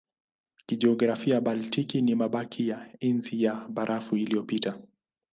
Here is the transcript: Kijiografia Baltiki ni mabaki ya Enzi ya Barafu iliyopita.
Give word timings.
Kijiografia 0.65 1.41
Baltiki 1.41 2.01
ni 2.01 2.15
mabaki 2.15 2.67
ya 2.69 2.89
Enzi 2.99 3.43
ya 3.43 3.55
Barafu 3.69 4.17
iliyopita. 4.17 4.79